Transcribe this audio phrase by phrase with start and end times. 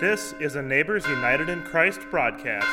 [0.00, 2.68] This is a Neighbors United in Christ broadcast.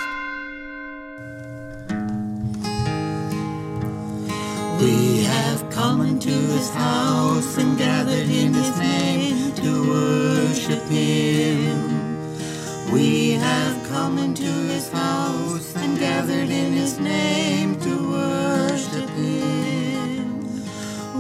[4.79, 12.93] We have come into his house and gathered in his name to worship him.
[12.93, 20.54] We have come into his house and gathered in his name to worship him.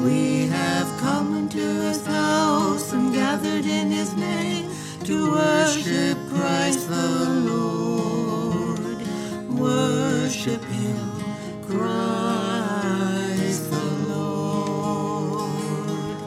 [0.05, 4.54] We have come into his house and gathered in his name
[5.05, 9.01] to worship Christ the Lord.
[9.49, 11.11] Worship him,
[11.61, 16.17] Christ the Lord.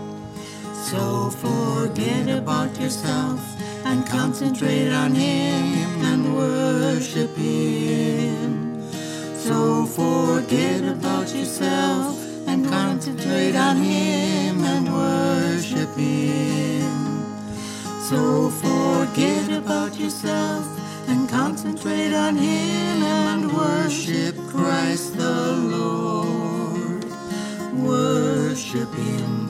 [0.77, 3.41] So forget about yourself
[3.85, 8.81] and concentrate on him and worship him.
[9.35, 15.28] So forget about yourself and concentrate on him and worship him.
[18.09, 20.65] So forget about yourself
[21.11, 27.05] and concentrate on Him and worship Christ the Lord.
[27.75, 29.49] Worship Him,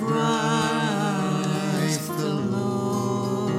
[0.00, 3.52] Christ the Lord.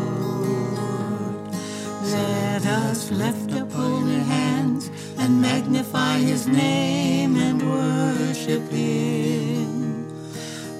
[2.05, 4.89] Let us lift up holy hands
[5.19, 10.09] and magnify His name and worship Him.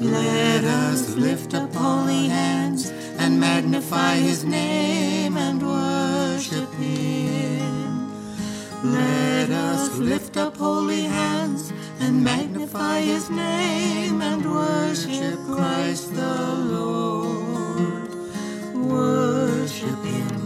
[0.01, 2.48] Let us lift up holy hands and
[3.39, 8.11] magnify his name and worship him.
[8.83, 18.09] Let us lift up holy hands and magnify his name and worship Christ the Lord.
[18.75, 20.38] Worship him,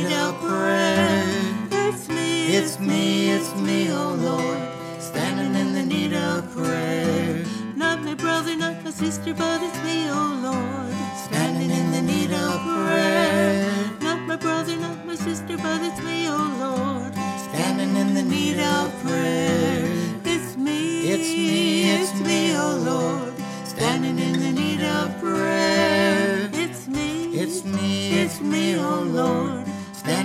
[0.00, 1.24] need of prayer.
[1.70, 4.60] It's me, it's me, it's me, oh Lord,
[4.98, 7.44] standing in the need of prayer.
[7.76, 10.94] Not my brother, not my sister, but it's me, oh Lord,
[11.26, 13.70] standing in the need of prayer.
[14.00, 17.14] Not my brother, not my sister, but it's me, oh Lord,
[17.48, 19.84] standing in the need of prayer.
[20.24, 23.34] It's me, it's me, it's me, oh, oh Lord,
[23.66, 26.48] standing in the need of prayer.
[26.52, 29.59] It's me, it's me, it's me, oh, oh Lord,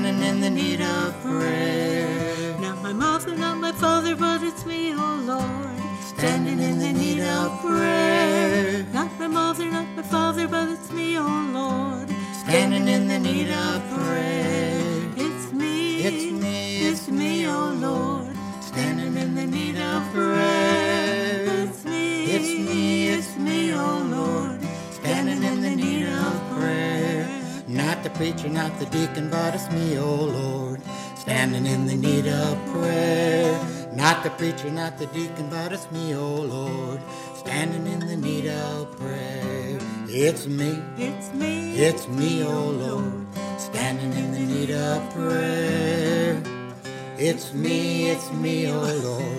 [0.06, 2.56] standing in the need of prayer.
[2.60, 7.22] Not my mother, not my father, but it's me, oh Lord, standing in the need
[7.22, 8.86] of prayer.
[8.94, 12.08] Not my mother, not my father, but it's me, oh Lord,
[12.44, 14.80] standing in the need of prayer.
[15.18, 21.46] It's me, it's me, it's me, oh Lord, standing in the need of prayer.
[21.64, 24.62] It's me, it's me, it's me, oh Lord,
[24.92, 27.25] standing in the need of prayer.
[27.76, 30.82] Not the preacher, not the deacon, but it's me, oh Lord,
[31.18, 33.60] standing in the need of prayer.
[33.94, 37.02] Not the preacher, not the deacon, but it's me, oh Lord,
[37.36, 39.78] standing in the need of prayer.
[40.08, 43.26] It's me, it's me, it's me, oh Lord,
[43.58, 46.42] standing in the need of prayer.
[47.18, 49.35] It's me, it's me, oh Lord,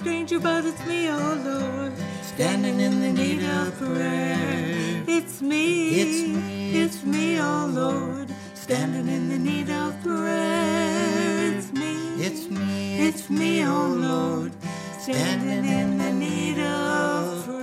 [0.00, 1.92] neighbor, not my stranger, but it's me, oh Lord,
[2.22, 5.04] standing in the need of prayer.
[5.06, 11.56] It's me, it's me, it's me, oh Lord, standing in the need of prayer.
[11.56, 14.52] It's me, it's me, it's me, oh Lord,
[14.98, 17.60] standing in the need of prayer.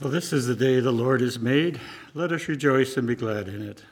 [0.00, 1.78] Well, this is the day the Lord has made.
[2.14, 3.82] Let us rejoice and be glad in it.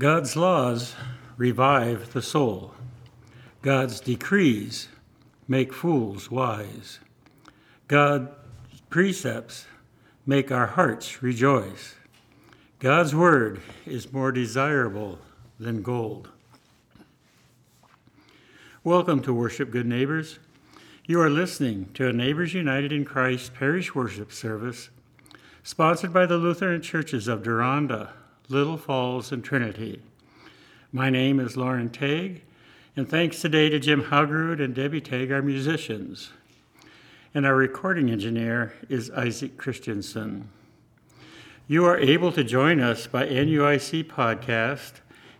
[0.00, 0.94] God's laws
[1.36, 2.72] revive the soul.
[3.60, 4.88] God's decrees
[5.46, 7.00] make fools wise.
[7.86, 8.30] God's
[8.88, 9.66] precepts
[10.24, 11.96] make our hearts rejoice.
[12.78, 15.18] God's word is more desirable
[15.58, 16.30] than gold.
[18.82, 20.38] Welcome to Worship Good Neighbors.
[21.04, 24.88] You are listening to a Neighbors United in Christ parish worship service
[25.62, 28.14] sponsored by the Lutheran Churches of Deronda,
[28.50, 30.02] Little Falls, and Trinity.
[30.90, 32.40] My name is Loren Teig,
[32.96, 36.32] and thanks today to Jim Haugerud and Debbie Teig, our musicians.
[37.32, 40.48] And our recording engineer is Isaac Christensen.
[41.68, 44.94] You are able to join us by NUIC podcast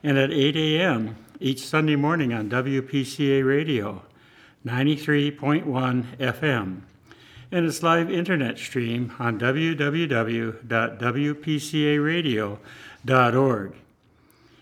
[0.05, 1.17] and at 8 a.m.
[1.41, 4.03] each Sunday morning on WPCA Radio,
[4.65, 5.65] 93.1
[6.19, 6.83] FM,
[7.51, 9.37] and its live internet stream on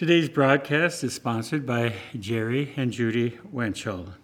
[0.01, 4.15] Today's broadcast is sponsored by Jerry and Judy Winchell.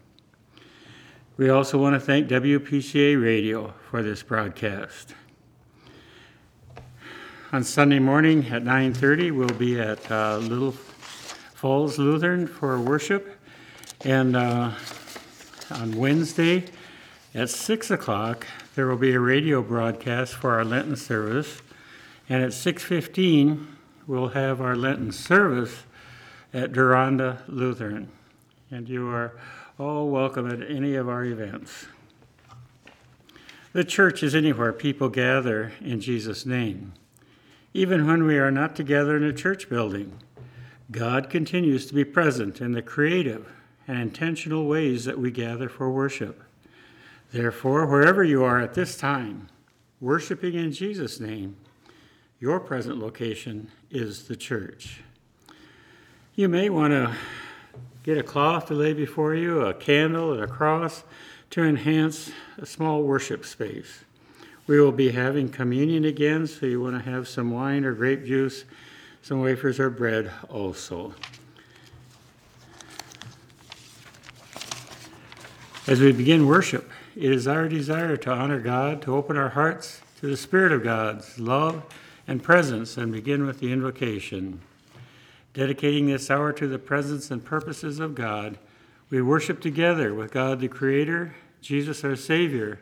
[1.36, 5.12] We also want to thank WPCA Radio for this broadcast.
[7.52, 13.38] On Sunday morning at 9:30, we'll be at uh, Little Falls Lutheran for worship,
[14.02, 14.70] and uh,
[15.70, 16.64] on Wednesday
[17.34, 18.46] at 6 o'clock
[18.76, 21.60] there will be a radio broadcast for our Lenten service,
[22.30, 23.75] and at 6:15
[24.06, 25.82] we'll have our Lenten service
[26.54, 28.08] at Deronda Lutheran,
[28.70, 29.32] and you are
[29.78, 31.86] all welcome at any of our events.
[33.72, 36.94] The church is anywhere people gather in Jesus' name.
[37.74, 40.18] Even when we are not together in a church building,
[40.90, 43.52] God continues to be present in the creative
[43.86, 46.42] and intentional ways that we gather for worship.
[47.32, 49.48] Therefore, wherever you are at this time,
[50.00, 51.56] worshiping in Jesus' name,
[52.40, 55.00] your present location is the church.
[56.34, 57.14] You may want to
[58.06, 61.02] Get a cloth to lay before you, a candle, and a cross
[61.50, 64.04] to enhance a small worship space.
[64.68, 68.24] We will be having communion again, so you want to have some wine or grape
[68.24, 68.64] juice,
[69.22, 71.16] some wafers or bread also.
[75.88, 80.00] As we begin worship, it is our desire to honor God, to open our hearts
[80.20, 81.82] to the Spirit of God's love
[82.28, 84.60] and presence, and begin with the invocation.
[85.54, 88.58] Dedicating this hour to the presence and purposes of God,
[89.08, 92.80] we worship together with God the Creator, Jesus our Savior,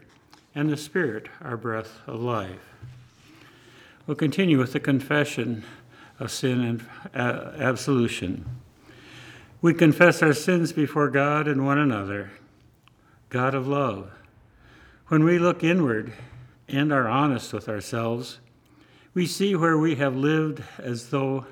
[0.55, 2.75] and the Spirit, our breath of life.
[4.07, 5.65] We'll continue with the confession
[6.19, 8.45] of sin and uh, absolution.
[9.61, 12.31] We confess our sins before God and one another,
[13.31, 14.11] God of love.
[15.09, 16.13] When we look inward
[16.69, 18.41] and are honest with ourselves,
[19.15, 21.47] we see where we have lived as though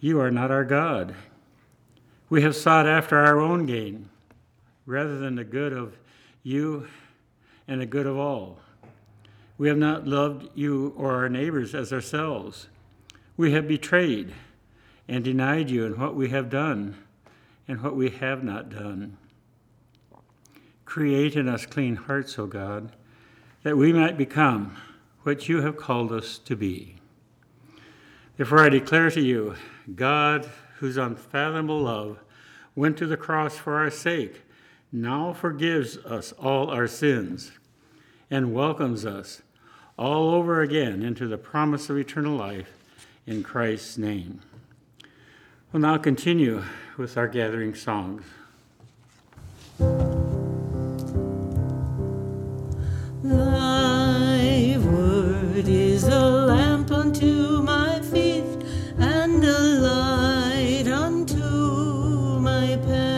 [0.00, 1.14] you are not our God.
[2.30, 4.08] We have sought after our own gain
[4.86, 5.96] rather than the good of
[6.44, 6.86] you
[7.66, 8.58] and the good of all.
[9.58, 12.68] We have not loved you or our neighbors as ourselves.
[13.36, 14.32] We have betrayed
[15.08, 16.96] and denied you in what we have done
[17.66, 19.16] and what we have not done.
[20.84, 22.92] Create in us clean hearts, O God,
[23.62, 24.76] that we might become
[25.24, 26.94] what you have called us to be.
[28.36, 29.56] Therefore, I declare to you
[29.94, 30.48] God,
[30.78, 32.18] whose unfathomable love
[32.76, 34.42] went to the cross for our sake,
[34.92, 37.52] now forgives us all our sins
[38.30, 39.42] and welcomes us
[39.98, 42.70] all over again into the promise of eternal life
[43.26, 44.40] in Christ's name.
[45.72, 46.62] We'll now continue
[46.96, 48.24] with our gathering songs.
[56.06, 58.44] A lamp unto my feet
[58.98, 63.13] and a light unto my path.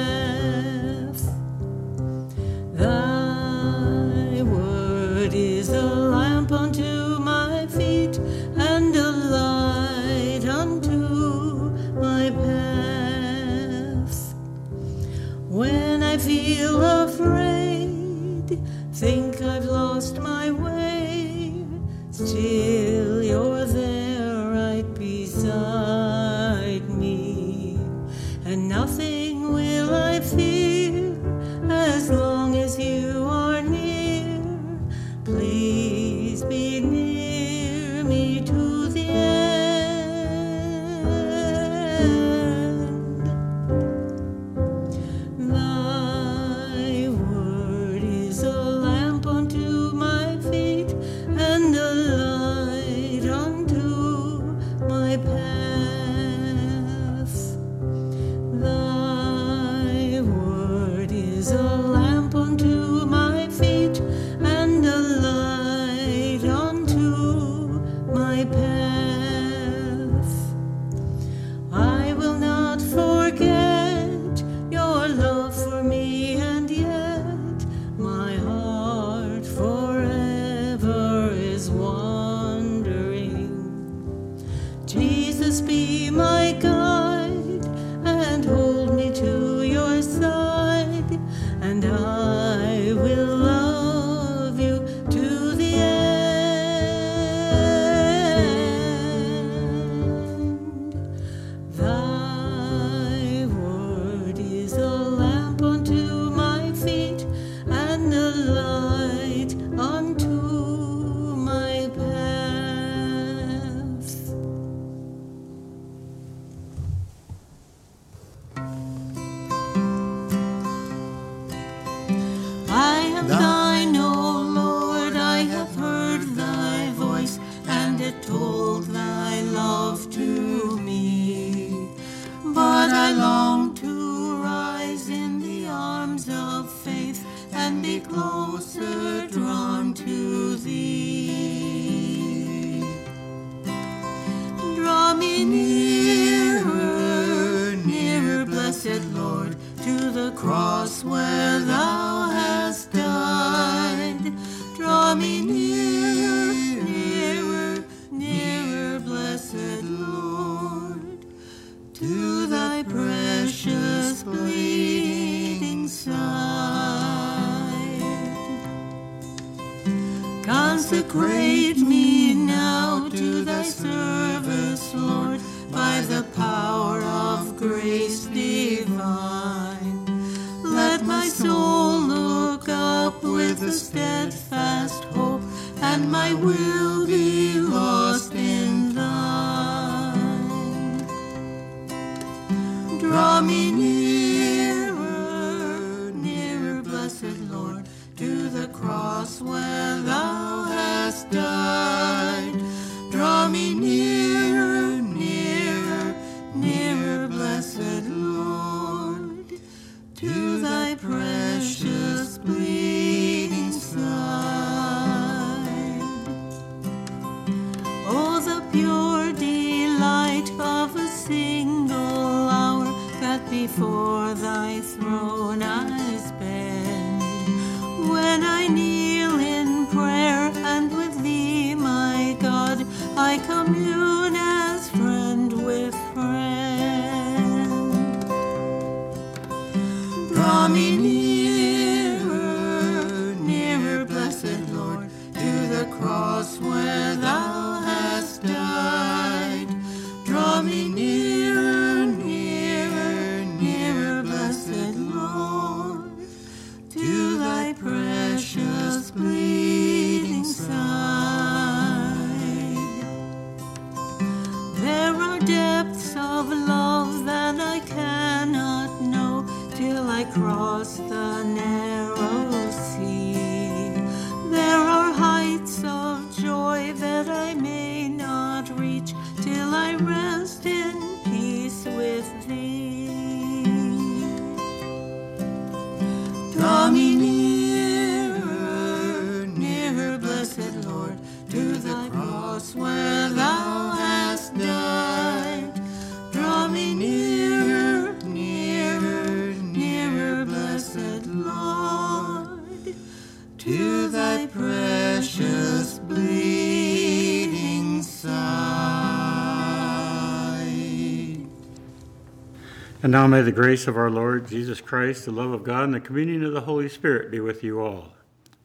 [313.07, 315.95] And now may the grace of our Lord Jesus Christ, the love of God, and
[315.95, 318.15] the communion of the Holy Spirit be with you all.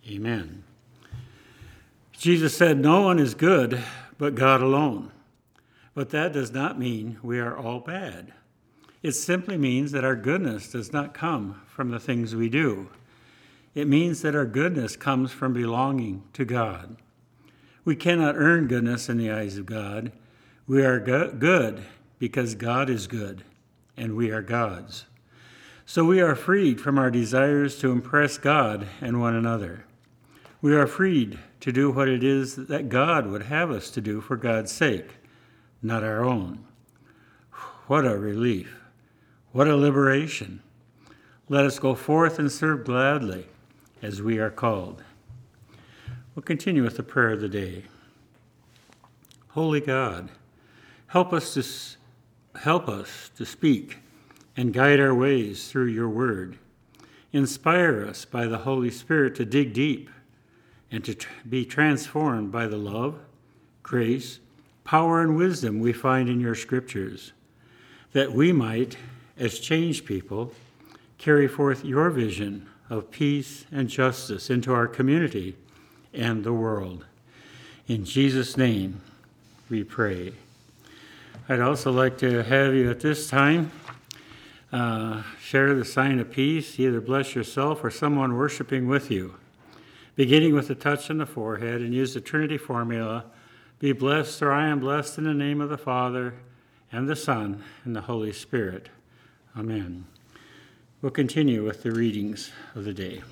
[0.09, 0.63] Amen.
[2.11, 3.83] Jesus said, No one is good
[4.17, 5.11] but God alone.
[5.93, 8.33] But that does not mean we are all bad.
[9.03, 12.89] It simply means that our goodness does not come from the things we do.
[13.75, 16.97] It means that our goodness comes from belonging to God.
[17.85, 20.11] We cannot earn goodness in the eyes of God.
[20.65, 21.83] We are go- good
[22.17, 23.43] because God is good
[24.01, 25.05] and we are God's.
[25.85, 29.85] So we are freed from our desires to impress God and one another.
[30.59, 34.19] We are freed to do what it is that God would have us to do
[34.19, 35.17] for God's sake,
[35.83, 36.65] not our own.
[37.85, 38.81] What a relief!
[39.51, 40.63] What a liberation!
[41.47, 43.45] Let us go forth and serve gladly
[44.01, 45.03] as we are called.
[46.33, 47.83] We'll continue with the prayer of the day.
[49.49, 50.31] Holy God,
[51.07, 51.61] help us to
[52.59, 53.97] help us to speak
[54.57, 56.57] and guide our ways through your word.
[57.33, 60.09] Inspire us by the Holy Spirit to dig deep
[60.91, 61.15] and to
[61.49, 63.17] be transformed by the love,
[63.81, 64.39] grace,
[64.83, 67.31] power, and wisdom we find in your scriptures,
[68.11, 68.97] that we might,
[69.37, 70.53] as changed people,
[71.17, 75.55] carry forth your vision of peace and justice into our community
[76.13, 77.05] and the world.
[77.87, 78.99] In Jesus' name
[79.69, 80.33] we pray.
[81.51, 83.73] I'd also like to have you at this time
[84.71, 89.35] uh, share the sign of peace, either bless yourself or someone worshiping with you.
[90.15, 93.25] Beginning with a touch on the forehead and use the Trinity formula
[93.79, 96.35] Be blessed, or I am blessed in the name of the Father,
[96.89, 98.87] and the Son, and the Holy Spirit.
[99.57, 100.05] Amen.
[101.01, 103.23] We'll continue with the readings of the day.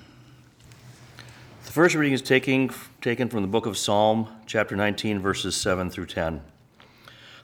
[1.64, 5.88] The first reading is taking, taken from the book of Psalm, chapter 19, verses 7
[5.88, 6.42] through 10.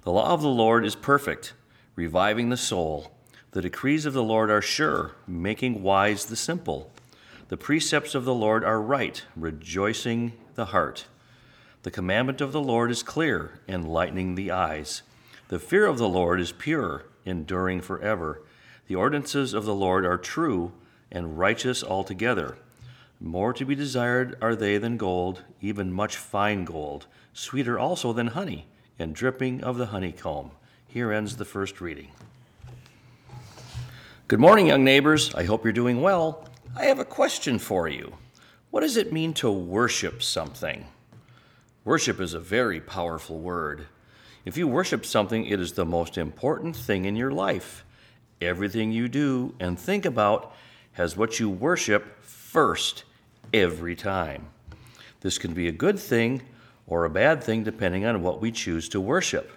[0.06, 1.52] The law of the Lord is perfect,
[1.96, 3.10] reviving the soul.
[3.50, 6.92] The decrees of the Lord are sure, making wise the simple.
[7.48, 11.06] The precepts of the Lord are right, rejoicing the heart.
[11.82, 15.02] The commandment of the Lord is clear, enlightening the eyes.
[15.48, 18.42] The fear of the Lord is pure, enduring forever.
[18.86, 20.70] The ordinances of the Lord are true
[21.10, 22.58] and righteous altogether.
[23.18, 28.28] More to be desired are they than gold, even much fine gold, sweeter also than
[28.28, 30.50] honey, and dripping of the honeycomb.
[30.88, 32.08] Here ends the first reading.
[34.28, 35.34] Good morning, young neighbors.
[35.34, 36.48] I hope you're doing well.
[36.76, 38.14] I have a question for you.
[38.70, 40.86] What does it mean to worship something?
[41.84, 43.86] Worship is a very powerful word.
[44.44, 47.84] If you worship something, it is the most important thing in your life.
[48.40, 50.52] Everything you do and think about
[50.92, 53.04] has what you worship first
[53.52, 54.48] every time.
[55.20, 56.42] This can be a good thing
[56.86, 59.50] or a bad thing depending on what we choose to worship.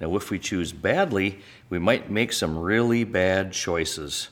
[0.00, 1.38] Now, if we choose badly,
[1.70, 4.28] we might make some really bad choices.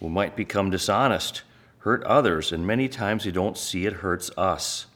[0.00, 1.42] We might become dishonest,
[1.78, 4.86] hurt others, and many times we don't see it hurts us.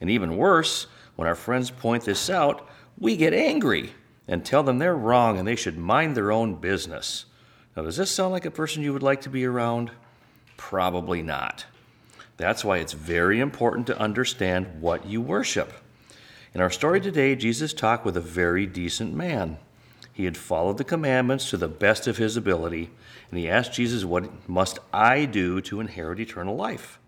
[0.00, 0.86] And even worse,
[1.16, 3.92] when our friends point this out, we get angry
[4.28, 7.24] and tell them they're wrong and they should mind their own business.
[7.76, 9.90] Now, does this sound like a person you would like to be around?
[10.56, 11.64] Probably not.
[12.36, 15.72] That's why it's very important to understand what you worship.
[16.54, 19.58] In our story today, Jesus talked with a very decent man.
[20.12, 22.90] He had followed the commandments to the best of his ability,
[23.30, 26.98] and he asked Jesus, What must I do to inherit eternal life?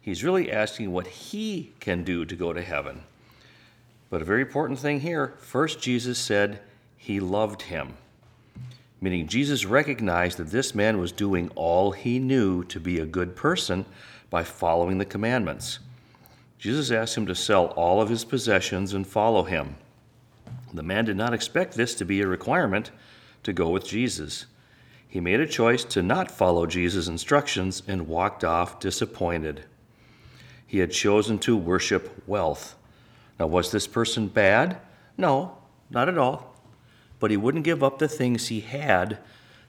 [0.00, 3.02] He's really asking what he can do to go to heaven.
[4.08, 6.60] But a very important thing here first, Jesus said
[6.96, 7.94] he loved him
[9.04, 13.36] meaning Jesus recognized that this man was doing all he knew to be a good
[13.36, 13.84] person
[14.30, 15.78] by following the commandments.
[16.58, 19.76] Jesus asked him to sell all of his possessions and follow him.
[20.72, 22.90] The man did not expect this to be a requirement
[23.42, 24.46] to go with Jesus.
[25.06, 29.64] He made a choice to not follow Jesus' instructions and walked off disappointed.
[30.66, 32.76] He had chosen to worship wealth.
[33.38, 34.78] Now, was this person bad?
[35.16, 35.58] No,
[35.90, 36.54] not at all
[37.24, 39.16] but he wouldn't give up the things he had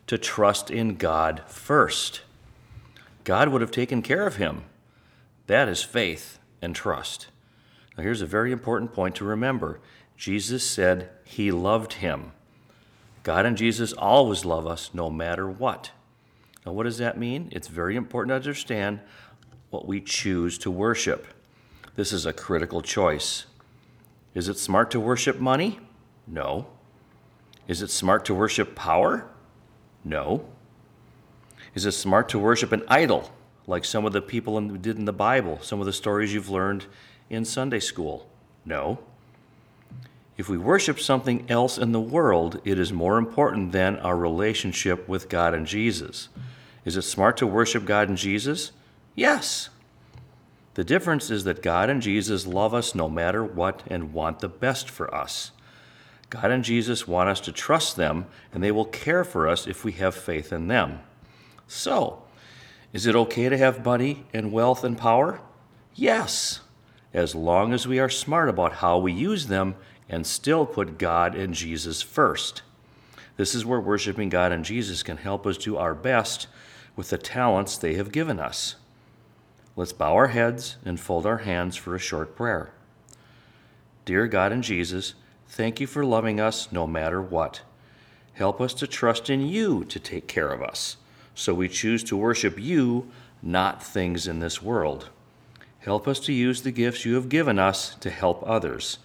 [0.07, 2.19] to trust in God first.
[3.23, 4.63] God would have taken care of him.
[5.47, 7.27] That is faith and trust.
[7.97, 9.79] Now, here's a very important point to remember
[10.17, 12.31] Jesus said he loved him.
[13.23, 15.91] God and Jesus always love us no matter what.
[16.65, 17.49] Now, what does that mean?
[17.51, 18.99] It's very important to understand
[19.69, 21.27] what we choose to worship.
[21.95, 23.45] This is a critical choice.
[24.33, 25.79] Is it smart to worship money?
[26.27, 26.67] No.
[27.67, 29.27] Is it smart to worship power?
[30.03, 30.45] No.
[31.73, 33.31] Is it smart to worship an idol,
[33.67, 36.49] like some of the people in, did in the Bible, some of the stories you've
[36.49, 36.85] learned
[37.29, 38.27] in Sunday school?
[38.65, 38.99] No.
[40.37, 45.07] If we worship something else in the world, it is more important than our relationship
[45.07, 46.27] with God and Jesus.
[46.83, 48.71] Is it smart to worship God and Jesus?
[49.15, 49.69] Yes.
[50.73, 54.49] The difference is that God and Jesus love us no matter what and want the
[54.49, 55.51] best for us.
[56.29, 59.85] God and Jesus want us to trust them, and they will care for us if
[59.85, 60.99] we have faith in them.
[61.67, 62.23] So,
[62.95, 65.41] is it okay to have money and wealth and power?
[65.95, 66.61] Yes,
[67.13, 69.75] as long as we are smart about how we use them
[70.07, 72.61] and still put God and Jesus first.
[73.35, 76.47] This is where worshiping God and Jesus can help us do our best
[76.95, 78.75] with the talents they have given us.
[79.75, 82.71] Let's bow our heads and fold our hands for a short prayer.
[84.05, 85.15] Dear God and Jesus,
[85.49, 87.61] Thank you for loving us no matter what.
[88.35, 90.95] Help us to trust in you to take care of us.
[91.35, 95.09] So we choose to worship you, not things in this world.
[95.79, 98.97] Help us to use the gifts you have given us to help others,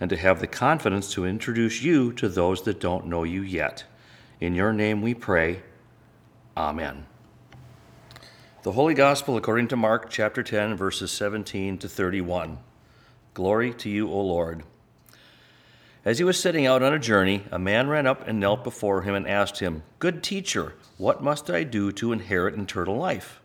[0.00, 3.84] and to have the confidence to introduce you to those that don't know you yet.
[4.40, 5.62] In your name we pray.
[6.56, 7.06] Amen.
[8.62, 12.58] The Holy Gospel according to Mark chapter 10, verses 17 to 31.
[13.34, 14.62] Glory to you, O Lord.
[16.04, 19.02] As he was setting out on a journey, a man ran up and knelt before
[19.02, 23.40] him and asked him, Good teacher, what must I do to inherit eternal life?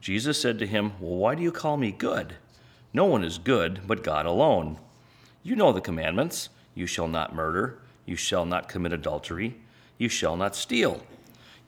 [0.00, 2.34] Jesus said to him, Well, why do you call me good?
[2.92, 4.78] No one is good but God alone.
[5.42, 9.56] You know the commandments you shall not murder, you shall not commit adultery,
[9.96, 11.02] you shall not steal,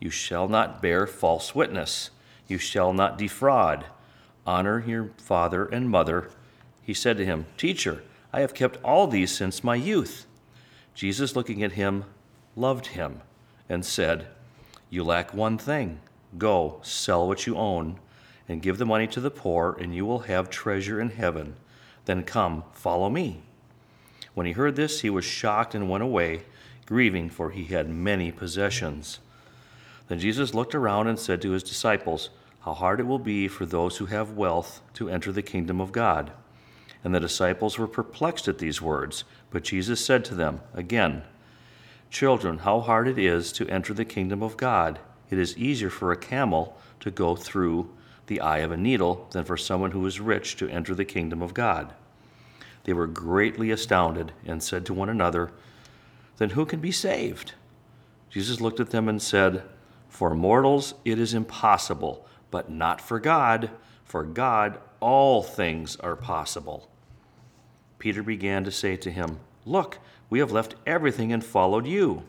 [0.00, 2.10] you shall not bear false witness,
[2.46, 3.86] you shall not defraud,
[4.46, 6.30] honor your father and mother.
[6.82, 8.02] He said to him, Teacher,
[8.32, 10.26] I have kept all these since my youth.
[10.94, 12.04] Jesus, looking at him,
[12.54, 13.22] loved him
[13.68, 14.28] and said,
[14.96, 16.00] You lack one thing.
[16.38, 18.00] Go, sell what you own,
[18.48, 21.56] and give the money to the poor, and you will have treasure in heaven.
[22.06, 23.42] Then come, follow me.
[24.32, 26.44] When he heard this, he was shocked and went away,
[26.86, 29.18] grieving, for he had many possessions.
[30.08, 32.30] Then Jesus looked around and said to his disciples,
[32.60, 35.92] How hard it will be for those who have wealth to enter the kingdom of
[35.92, 36.32] God.
[37.04, 39.24] And the disciples were perplexed at these words.
[39.50, 41.24] But Jesus said to them again,
[42.16, 45.00] Children, how hard it is to enter the kingdom of God.
[45.28, 47.90] It is easier for a camel to go through
[48.26, 51.42] the eye of a needle than for someone who is rich to enter the kingdom
[51.42, 51.92] of God.
[52.84, 55.50] They were greatly astounded and said to one another,
[56.38, 57.52] Then who can be saved?
[58.30, 59.64] Jesus looked at them and said,
[60.08, 63.68] For mortals it is impossible, but not for God.
[64.06, 66.88] For God all things are possible.
[67.98, 72.22] Peter began to say to him, Look, we have left everything and followed you.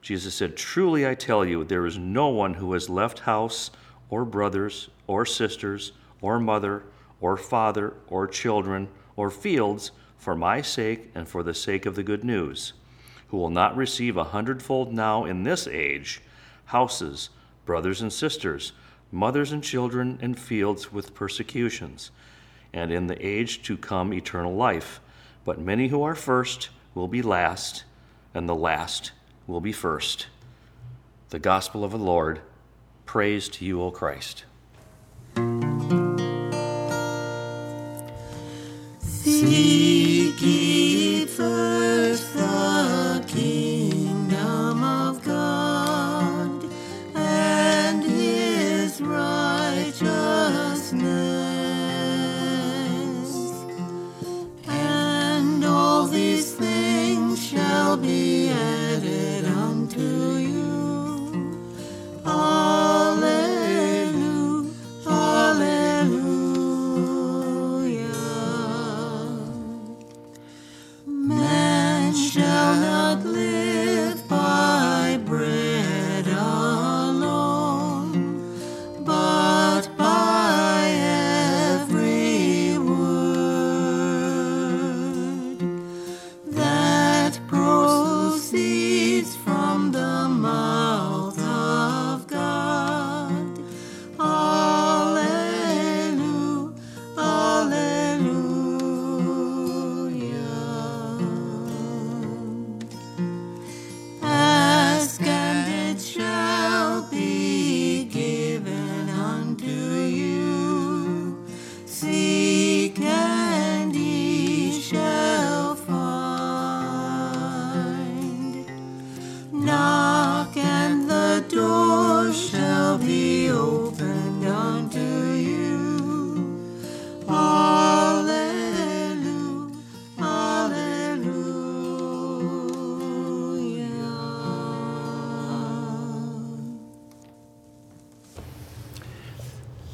[0.00, 3.70] Jesus said, Truly I tell you, there is no one who has left house
[4.10, 6.82] or brothers or sisters or mother
[7.20, 12.02] or father or children or fields for my sake and for the sake of the
[12.02, 12.72] good news,
[13.28, 16.20] who will not receive a hundredfold now in this age
[16.66, 17.28] houses,
[17.64, 18.72] brothers and sisters,
[19.10, 22.10] mothers and children, and fields with persecutions,
[22.72, 25.00] and in the age to come eternal life.
[25.44, 27.84] But many who are first will be last,
[28.34, 29.12] and the last
[29.46, 30.26] will be first.
[31.30, 32.40] The gospel of the Lord.
[33.06, 34.44] Praise to you, O Christ.
[39.00, 40.11] Seek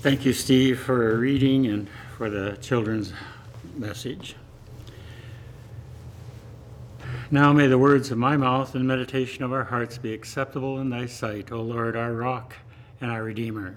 [0.09, 3.13] Thank you, Steve, for reading and for the children's
[3.77, 4.37] message.
[7.31, 10.79] Now may the words of my mouth and the meditation of our hearts be acceptable
[10.79, 12.55] in thy sight, O Lord, our rock
[13.03, 13.77] and our redeemer.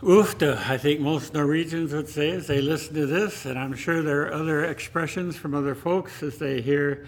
[0.00, 4.02] Oofta, I think most Norwegians would say as they listen to this, and I'm sure
[4.02, 7.06] there are other expressions from other folks as they hear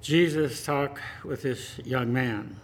[0.00, 2.60] Jesus talk with this young man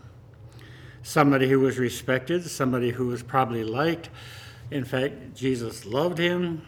[1.09, 4.11] somebody who was respected, somebody who was probably liked.
[4.71, 6.61] In fact, Jesus loved him.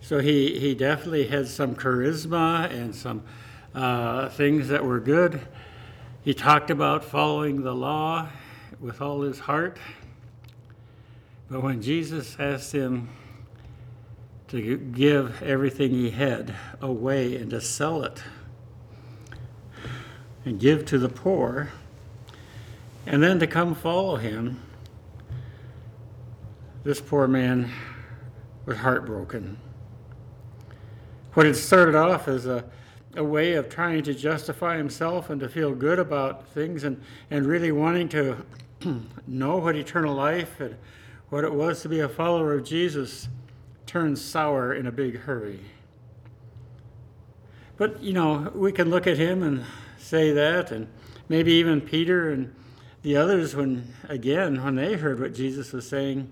[0.00, 3.22] So he, he definitely had some charisma and some
[3.72, 5.40] uh, things that were good.
[6.24, 8.26] He talked about following the law
[8.80, 9.78] with all his heart.
[11.48, 13.08] But when Jesus asked him
[14.48, 18.20] to give everything he had away and to sell it
[20.44, 21.70] and give to the poor,
[23.06, 24.60] and then to come follow him,
[26.84, 27.70] this poor man
[28.66, 29.58] was heartbroken.
[31.34, 32.64] What had started off as a,
[33.16, 37.46] a way of trying to justify himself and to feel good about things and, and
[37.46, 38.44] really wanting to
[39.26, 40.76] know what eternal life and
[41.28, 43.28] what it was to be a follower of Jesus
[43.86, 45.60] turned sour in a big hurry.
[47.76, 49.64] But, you know, we can look at him and
[49.98, 50.86] say that, and
[51.28, 52.54] maybe even Peter and
[53.02, 56.30] the others, when, again, when they heard what Jesus was saying,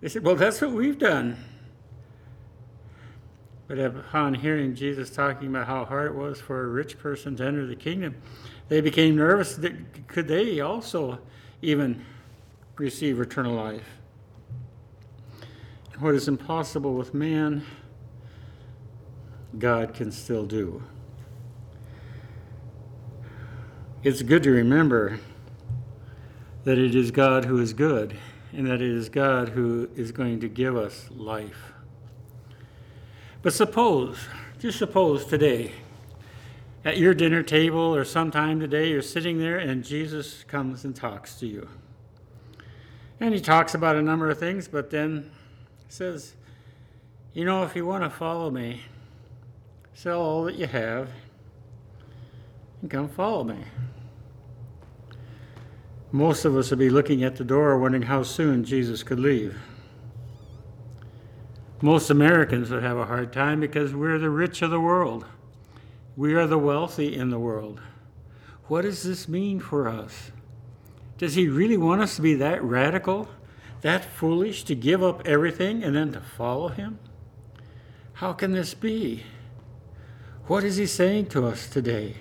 [0.00, 1.36] they said, Well, that's what we've done.
[3.66, 7.44] But upon hearing Jesus talking about how hard it was for a rich person to
[7.44, 8.16] enter the kingdom,
[8.68, 11.18] they became nervous that could they also
[11.60, 12.04] even
[12.76, 13.98] receive eternal life?
[16.00, 17.64] what is impossible with man,
[19.58, 20.82] God can still do.
[24.04, 25.18] It's good to remember
[26.68, 28.14] that it is God who is good
[28.52, 31.72] and that it is God who is going to give us life.
[33.40, 34.18] But suppose,
[34.58, 35.72] just suppose today,
[36.84, 41.36] at your dinner table or sometime today, you're sitting there and Jesus comes and talks
[41.36, 41.66] to you.
[43.18, 45.30] And he talks about a number of things, but then
[45.88, 46.34] says,
[47.32, 48.82] You know, if you want to follow me,
[49.94, 51.08] sell all that you have
[52.82, 53.56] and come follow me.
[56.10, 59.58] Most of us would be looking at the door wondering how soon Jesus could leave.
[61.82, 65.26] Most Americans would have a hard time because we're the rich of the world.
[66.16, 67.80] We are the wealthy in the world.
[68.68, 70.32] What does this mean for us?
[71.18, 73.28] Does he really want us to be that radical,
[73.82, 76.98] that foolish, to give up everything and then to follow him?
[78.14, 79.24] How can this be?
[80.46, 82.16] What is he saying to us today?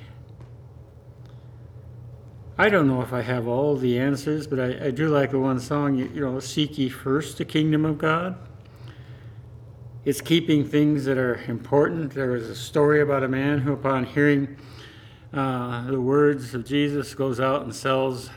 [2.59, 5.37] I don't know if I have all the answers, but I, I do like the
[5.37, 8.35] one song, you, you know, seek ye first the kingdom of God.
[10.05, 12.13] It's keeping things that are important.
[12.13, 14.57] There was a story about a man who, upon hearing
[15.33, 18.31] uh, the words of Jesus, goes out and sells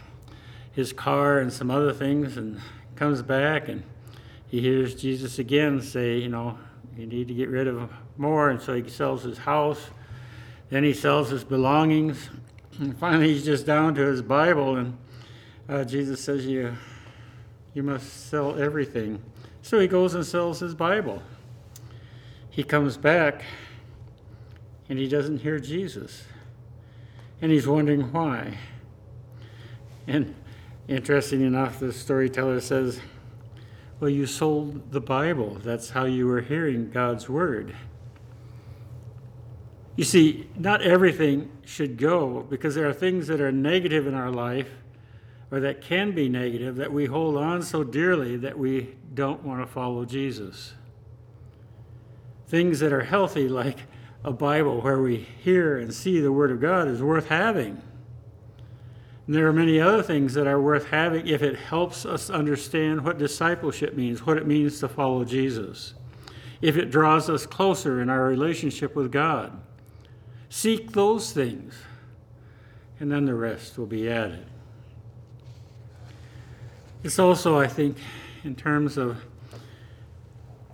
[0.73, 2.61] his car and some other things and
[2.97, 3.83] comes back and
[4.49, 6.59] he hears Jesus again say, you know,
[6.95, 8.51] you need to get rid of more.
[8.51, 9.91] And so he sells his house.
[10.69, 12.29] Then he sells his belongings.
[12.81, 14.97] And finally, he's just down to his Bible, and
[15.69, 16.75] uh, Jesus says, "You,
[17.75, 19.23] you must sell everything."
[19.61, 21.23] So he goes and sells his Bible.
[22.49, 23.45] He comes back,
[24.89, 26.25] and he doesn't hear Jesus,
[27.43, 28.57] and he's wondering why.
[30.07, 30.35] And
[30.89, 32.99] interesting enough, the storyteller says,
[34.01, 35.59] "Well, you sold the Bible.
[35.63, 37.77] That's how you were hearing God's word."
[40.01, 44.31] You see, not everything should go because there are things that are negative in our
[44.31, 44.71] life
[45.51, 49.61] or that can be negative that we hold on so dearly that we don't want
[49.61, 50.73] to follow Jesus.
[52.49, 53.81] Things that are healthy, like
[54.25, 57.83] a Bible where we hear and see the Word of God, is worth having.
[59.27, 63.05] And there are many other things that are worth having if it helps us understand
[63.05, 65.93] what discipleship means, what it means to follow Jesus,
[66.63, 69.61] if it draws us closer in our relationship with God.
[70.51, 71.75] Seek those things,
[72.99, 74.47] and then the rest will be added.
[77.05, 77.97] It's also, I think,
[78.43, 79.25] in terms of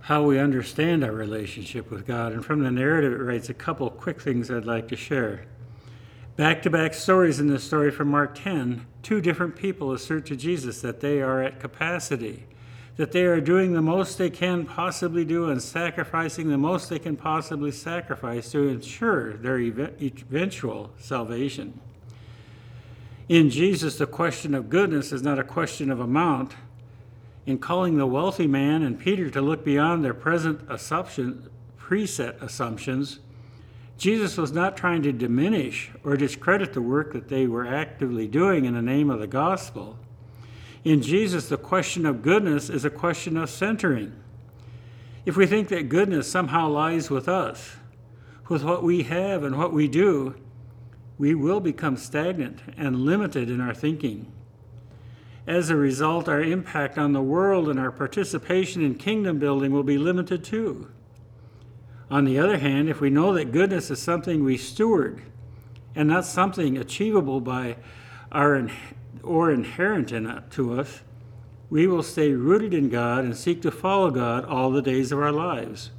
[0.01, 2.33] how we understand our relationship with God.
[2.33, 5.45] And from the narrative, it writes a couple quick things I'd like to share.
[6.37, 10.35] Back to back stories in this story from Mark 10, two different people assert to
[10.35, 12.47] Jesus that they are at capacity
[12.97, 16.99] that they are doing the most they can possibly do and sacrificing the most they
[16.99, 21.79] can possibly sacrifice to ensure their eventual salvation.
[23.29, 26.55] In Jesus, the question of goodness is not a question of amount.
[27.45, 33.19] In calling the wealthy man and Peter to look beyond their present assumption, preset assumptions,
[33.97, 38.65] Jesus was not trying to diminish or discredit the work that they were actively doing
[38.65, 39.97] in the name of the gospel.
[40.87, 44.13] In Jesus, the question of goodness is a question of centering.
[45.25, 47.75] If we think that goodness somehow lies with us,
[48.47, 50.35] with what we have and what we do,
[51.17, 54.31] we will become stagnant and limited in our thinking.
[55.45, 59.83] As a result, our impact on the world and our participation in kingdom building will
[59.83, 60.89] be limited too.
[62.09, 65.21] On the other hand, if we know that goodness is something we steward
[65.95, 67.75] and not something achievable by
[68.31, 68.55] our
[69.27, 71.01] or inherent in it to us,
[71.69, 75.19] we will stay rooted in God and seek to follow God all the days of
[75.19, 75.91] our lives,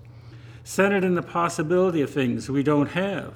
[0.64, 3.34] centered in the possibility of things we don't have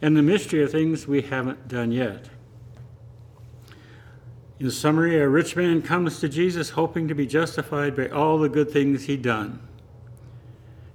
[0.00, 2.28] and the mystery of things we haven't done yet.
[4.60, 8.48] In summary, a rich man comes to Jesus hoping to be justified by all the
[8.48, 9.60] good things he'd done.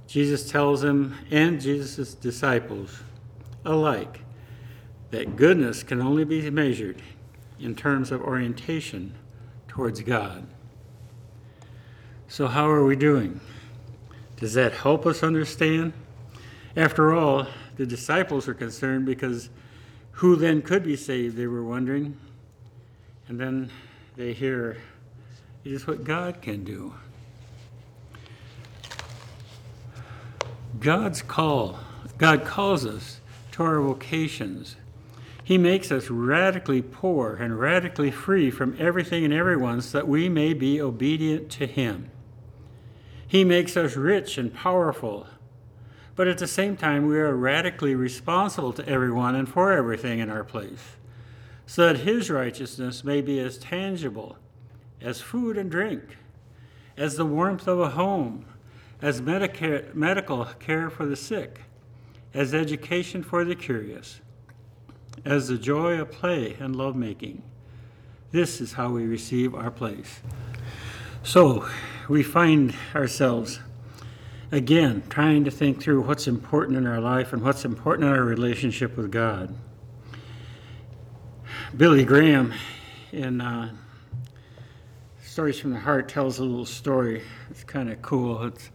[0.08, 3.00] Jesus tells him and Jesus' disciples
[3.66, 4.20] alike
[5.12, 7.02] that goodness can only be measured
[7.60, 9.14] in terms of orientation
[9.68, 10.46] towards God.
[12.28, 13.40] So, how are we doing?
[14.38, 15.94] Does that help us understand?
[16.76, 19.50] After all, the disciples are concerned because
[20.12, 22.18] who then could be saved, they were wondering.
[23.28, 23.70] And then
[24.16, 24.78] they hear
[25.64, 26.94] it is what God can do.
[30.80, 31.80] God's call,
[32.18, 33.22] God calls us
[33.54, 34.76] to our vocations
[35.44, 40.30] he makes us radically poor and radically free from everything and everyone so that we
[40.30, 42.10] may be obedient to Him.
[43.28, 45.28] He makes us rich and powerful.
[46.16, 50.30] But at the same time, we are radically responsible to everyone and for everything in
[50.30, 50.96] our place,
[51.66, 54.38] so that His righteousness may be as tangible
[55.02, 56.18] as food and drink,
[56.96, 58.46] as the warmth of a home,
[59.02, 61.62] as medica- medical care for the sick,
[62.34, 64.22] as education for the curious,
[65.26, 67.44] as the joy of play and lovemaking.
[68.32, 70.22] This is how we receive our place.
[71.22, 71.70] So
[72.10, 73.60] we find ourselves
[74.52, 78.24] again trying to think through what's important in our life and what's important in our
[78.24, 79.56] relationship with God.
[81.76, 82.54] Billy Graham
[83.12, 83.74] in uh,
[85.24, 87.24] Stories from the Heart tells a little story.
[87.50, 88.44] It's kind of cool.
[88.44, 88.70] It's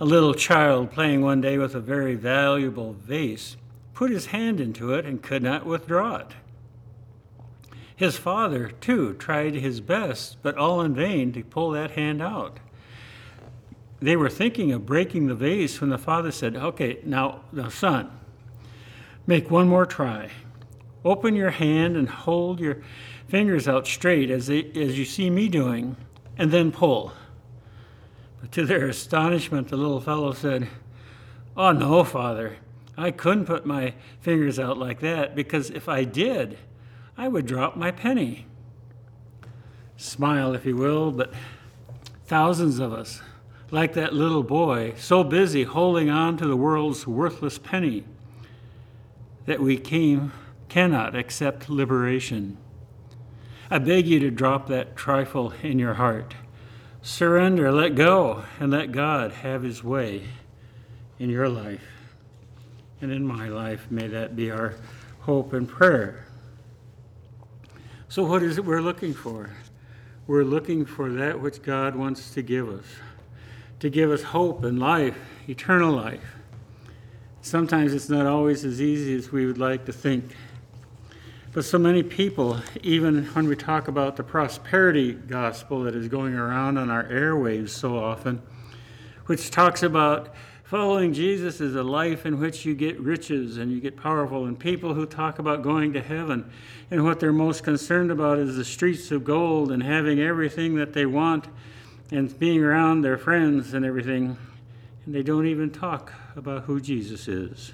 [0.00, 3.56] a little child playing one day with a very valuable vase,
[3.94, 6.32] put his hand into it and could not withdraw it.
[7.96, 12.58] His father, too, tried his best, but all in vain, to pull that hand out.
[14.00, 18.10] They were thinking of breaking the vase when the father said, Okay, now, now, son,
[19.26, 20.30] make one more try.
[21.04, 22.82] Open your hand and hold your
[23.28, 25.96] fingers out straight as, they, as you see me doing,
[26.36, 27.12] and then pull.
[28.40, 30.68] But to their astonishment, the little fellow said,
[31.56, 32.56] Oh, no, father,
[32.96, 36.58] I couldn't put my fingers out like that because if I did,
[37.16, 38.46] I would drop my penny.
[39.96, 41.32] Smile, if you will, but
[42.26, 43.20] thousands of us,
[43.70, 48.04] like that little boy, so busy holding on to the world's worthless penny
[49.46, 50.32] that we came,
[50.68, 52.56] cannot accept liberation.
[53.70, 56.34] I beg you to drop that trifle in your heart.
[57.02, 60.28] Surrender, let go, and let God have his way
[61.18, 61.93] in your life
[63.00, 63.86] and in my life.
[63.90, 64.74] May that be our
[65.20, 66.26] hope and prayer.
[68.08, 69.50] So, what is it we're looking for?
[70.26, 72.84] We're looking for that which God wants to give us,
[73.80, 75.16] to give us hope and life,
[75.48, 76.36] eternal life.
[77.42, 80.34] Sometimes it's not always as easy as we would like to think.
[81.52, 86.34] But so many people, even when we talk about the prosperity gospel that is going
[86.34, 88.42] around on our airwaves so often,
[89.26, 90.34] which talks about
[90.74, 94.46] Following Jesus is a life in which you get riches and you get powerful.
[94.46, 96.50] And people who talk about going to heaven
[96.90, 100.92] and what they're most concerned about is the streets of gold and having everything that
[100.92, 101.46] they want
[102.10, 104.36] and being around their friends and everything.
[105.06, 107.72] And they don't even talk about who Jesus is.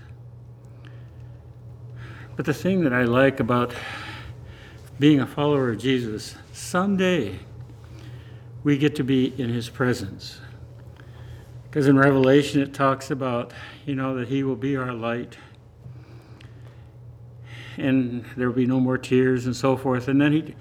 [2.36, 3.72] But the thing that I like about
[4.98, 7.38] being a follower of Jesus, someday
[8.62, 10.38] we get to be in his presence.
[11.70, 13.52] Because in Revelation it talks about,
[13.86, 15.38] you know, that He will be our light.
[17.76, 20.08] And there will be no more tears and so forth.
[20.08, 20.54] And then he,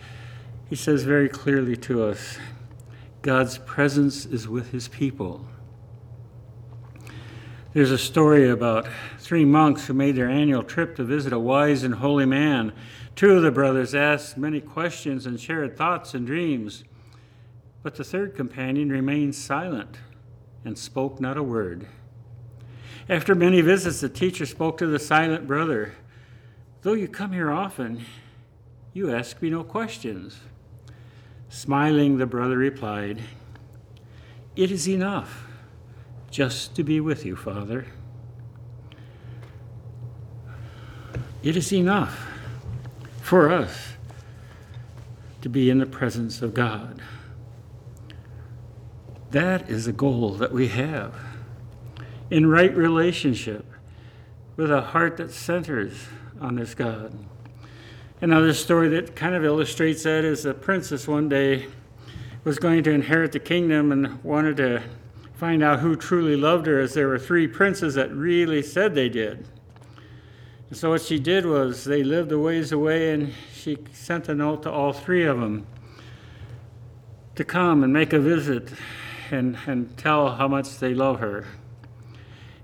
[0.69, 2.37] he says very clearly to us
[3.23, 5.47] God's presence is with His people.
[7.73, 11.83] There's a story about three monks who made their annual trip to visit a wise
[11.83, 12.71] and holy man.
[13.15, 16.83] Two of the brothers asked many questions and shared thoughts and dreams,
[17.81, 19.97] but the third companion remained silent
[20.63, 21.87] and spoke not a word.
[23.07, 25.93] After many visits, the teacher spoke to the silent brother
[26.81, 28.05] Though you come here often,
[28.93, 30.39] you ask me no questions.
[31.49, 33.21] Smiling, the brother replied,
[34.55, 35.47] It is enough
[36.31, 37.87] just to be with you, Father.
[41.43, 42.27] It is enough
[43.21, 43.93] for us
[45.41, 47.01] to be in the presence of God.
[49.31, 51.13] That is a goal that we have.
[52.31, 53.65] In right relationship
[54.55, 56.07] with a heart that centers
[56.41, 57.13] on this God.
[58.21, 61.67] Another story that kind of illustrates that is a princess one day
[62.43, 64.81] was going to inherit the kingdom and wanted to
[65.35, 69.09] find out who truly loved her, as there were three princes that really said they
[69.09, 69.47] did.
[70.69, 74.35] And so what she did was they lived a ways away, and she sent a
[74.35, 75.65] note to all three of them
[77.35, 78.69] to come and make a visit
[79.31, 81.45] and, and tell how much they love her.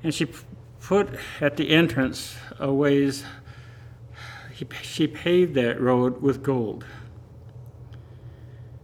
[0.03, 0.27] And she
[0.81, 1.09] put
[1.41, 3.23] at the entrance a ways,
[4.81, 6.85] she paved that road with gold.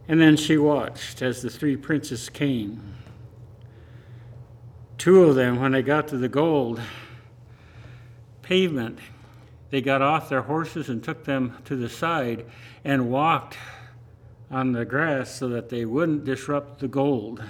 [0.08, 2.96] And then she watched as the three princes came.
[4.98, 6.82] Two of them, when they got to the gold
[8.42, 9.00] pavement,
[9.70, 12.46] they got off their horses and took them to the side
[12.84, 13.58] and walked
[14.50, 17.42] on the grass so that they wouldn't disrupt the gold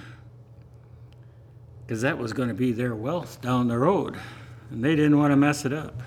[1.86, 4.16] because that was going to be their wealth down the road,
[4.70, 6.02] and they didn't want to mess it up.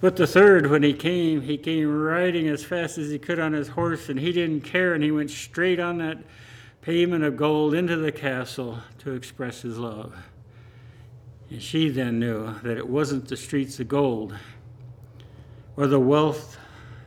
[0.00, 3.52] But the third, when he came, he came riding as fast as he could on
[3.52, 6.18] his horse, and he didn't care, and he went straight on that
[6.82, 10.14] payment of gold into the castle to express his love.
[11.50, 14.36] And she then knew that it wasn't the streets of gold
[15.76, 16.58] or the wealth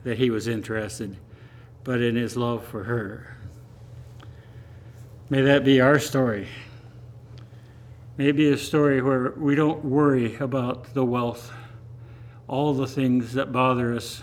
[0.03, 1.15] that he was interested,
[1.83, 3.35] but in his love for her.
[5.29, 6.47] May that be our story.
[8.20, 11.53] Maybe a story where we don't worry about the wealth,
[12.49, 14.22] all the things that bother us,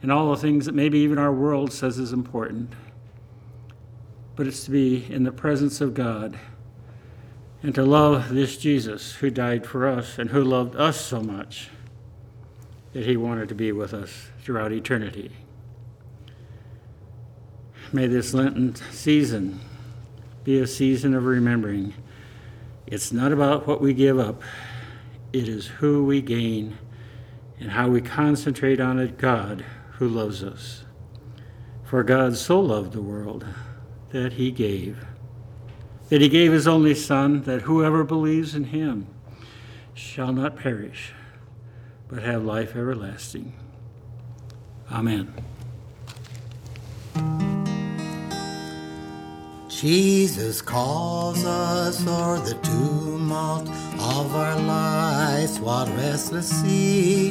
[0.00, 2.72] and all the things that maybe even our world says is important.
[4.34, 6.38] But it's to be in the presence of God
[7.62, 11.68] and to love this Jesus who died for us and who loved us so much
[12.94, 15.32] that he wanted to be with us throughout eternity.
[17.92, 19.60] May this Lenten season
[20.44, 21.92] be a season of remembering
[22.90, 24.42] it's not about what we give up,
[25.32, 26.78] it is who we gain
[27.60, 30.84] and how we concentrate on a God who loves us.
[31.84, 33.44] For God so loved the world
[34.10, 35.04] that he gave,
[36.08, 39.06] that he gave his only Son, that whoever believes in him
[39.92, 41.12] shall not perish,
[42.08, 43.52] but have life everlasting.
[44.90, 45.34] Amen.
[49.80, 53.68] Jesus calls us o'er the tumult
[54.00, 57.30] of our lives, what restless sea.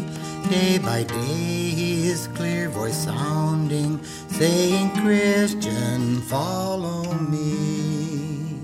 [0.49, 1.71] Day by day,
[2.05, 8.61] his clear voice sounding, saying, Christian, follow me.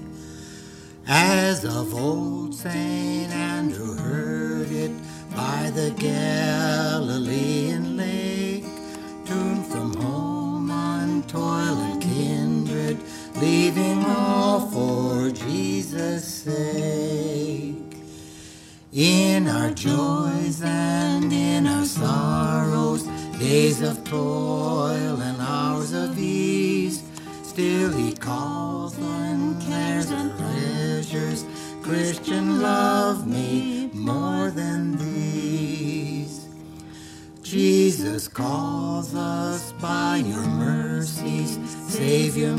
[1.06, 3.34] As of old, St.
[3.34, 4.94] Andrew heard it
[5.36, 8.64] by the Galilean lake,
[9.26, 11.93] turned from home and kindred
[13.44, 17.94] leaving all for Jesus' sake.
[18.94, 23.04] In our joys and in our sorrows,
[23.40, 27.04] days of toil and hours of ease,
[27.44, 31.44] still He calls on cares and pleasures.
[31.82, 36.48] Christian, love me more than these.
[37.42, 41.60] Jesus calls us by your mercies.
[41.88, 42.56] Savior,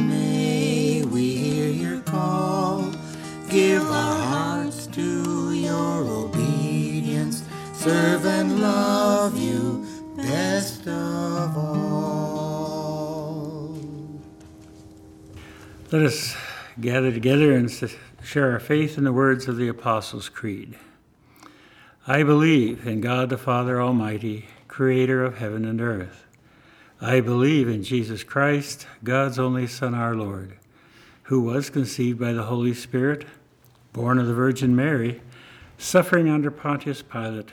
[7.85, 12.57] Serve and love you best of all.
[15.93, 16.35] Let us
[16.81, 17.71] gather together and
[18.23, 20.79] share our faith in the words of the Apostles' Creed.
[22.07, 26.25] I believe in God the Father Almighty creator of heaven and earth.
[27.03, 30.57] I believe in Jesus Christ, God's only Son, our Lord,
[31.25, 33.27] who was conceived by the Holy Spirit,
[33.93, 35.21] born of the Virgin Mary,
[35.77, 37.53] suffering under Pontius Pilate,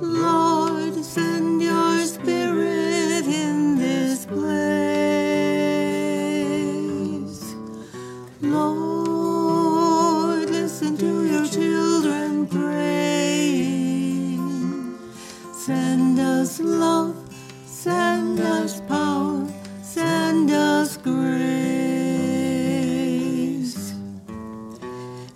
[0.00, 4.42] Lord, send your spirit in this place.
[8.42, 12.78] Lord, listen to your children praying.
[15.54, 17.01] Send us love,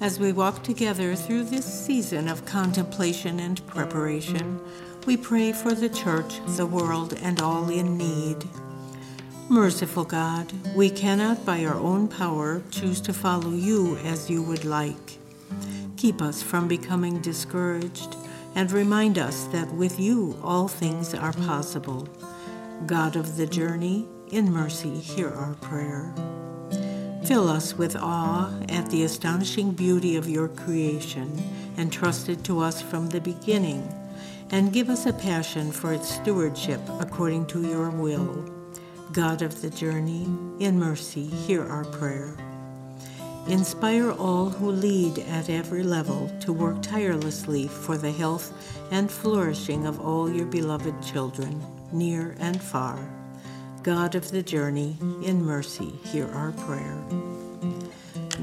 [0.07, 4.61] As we walk together through this season of contemplation and preparation,
[5.05, 8.45] we pray for the church, the world, and all in need.
[9.49, 14.65] Merciful God, we cannot by our own power choose to follow you as you would
[14.65, 15.19] like.
[15.97, 18.15] Keep us from becoming discouraged
[18.55, 22.07] and remind us that with you all things are possible.
[22.87, 26.15] God of the journey, in mercy, hear our prayer.
[27.27, 31.37] Fill us with awe at the astonishing beauty of your creation,
[31.77, 33.93] entrusted to us from the beginning,
[34.53, 38.49] and give us a passion for its stewardship according to your will.
[39.13, 40.29] God of the journey,
[40.61, 42.37] in mercy, hear our prayer.
[43.49, 48.53] Inspire all who lead at every level to work tirelessly for the health
[48.93, 51.61] and flourishing of all your beloved children,
[51.91, 53.16] near and far.
[53.87, 56.99] God of the journey, in mercy, hear our prayer.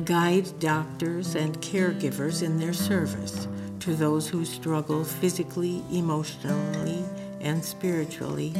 [0.06, 3.50] Guide doctors and caregivers in their service
[3.82, 7.04] to those who struggle physically, emotionally,
[7.42, 8.54] and spiritually,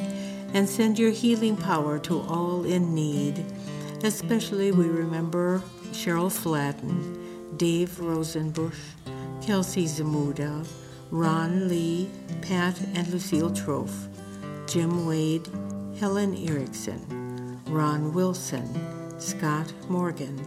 [0.54, 3.46] and send your healing power to all in need.
[4.04, 5.64] Especially, we remember
[5.94, 8.82] Cheryl Flatten, Dave Rosenbush,
[9.42, 10.68] Kelsey Zamuda,
[11.12, 12.10] Ron Lee,
[12.42, 14.10] Pat and Lucille Trofe,
[14.68, 15.48] Jim Wade,
[16.00, 18.68] Helen Erickson, Ron Wilson,
[19.20, 20.44] Scott Morgan,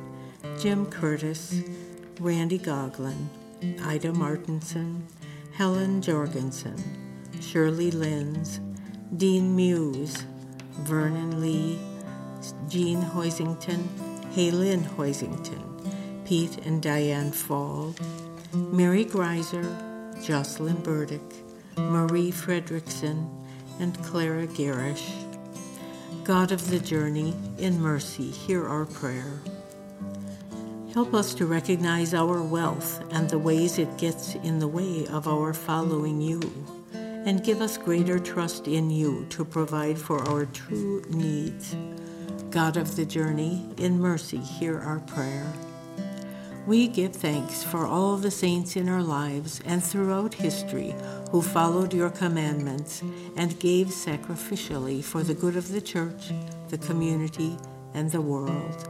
[0.58, 1.62] Jim Curtis,
[2.20, 3.28] Randy Goglin,
[3.82, 5.06] Ida Martinson,
[5.52, 6.76] Helen Jorgensen,
[7.40, 8.60] Shirley Lenz,
[9.16, 10.24] Dean Muse,
[10.80, 11.78] Vernon Lee,
[12.68, 13.86] Jean Hoisington,
[14.34, 17.94] Haylin Hoisington, Pete and Diane Fall,
[18.52, 19.64] Mary Greiser,
[20.22, 21.22] Jocelyn Burdick,
[21.76, 23.30] Marie Fredrickson,
[23.78, 25.25] and Clara Garish.
[26.26, 29.38] God of the journey, in mercy, hear our prayer.
[30.92, 35.28] Help us to recognize our wealth and the ways it gets in the way of
[35.28, 36.40] our following you,
[36.92, 41.76] and give us greater trust in you to provide for our true needs.
[42.50, 45.46] God of the journey, in mercy, hear our prayer.
[46.66, 50.96] We give thanks for all the saints in our lives and throughout history
[51.30, 53.02] who followed your commandments
[53.36, 56.32] and gave sacrificially for the good of the church,
[56.68, 57.56] the community,
[57.94, 58.88] and the world.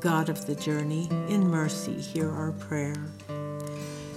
[0.00, 2.96] God of the journey, in mercy, hear our prayer.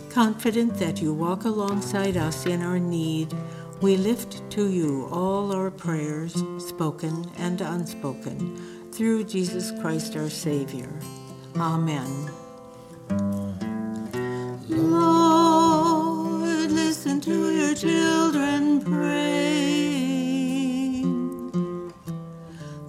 [0.10, 3.36] Confident that you walk alongside us in our need,
[3.82, 10.90] we lift to you all our prayers, spoken and unspoken, through Jesus Christ our Savior.
[11.58, 12.45] Amen.
[14.70, 19.24] Lord, listen to your children pray.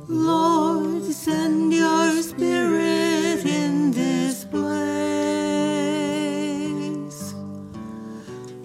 [0.09, 4.65] Lord, send your spirit in this place.